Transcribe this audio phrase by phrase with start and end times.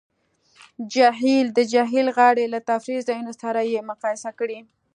[1.55, 4.59] د جهیل غاړې له تفریح ځایونو سره یې مقایسه کړئ